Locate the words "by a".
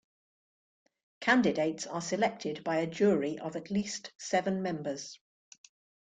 2.63-2.87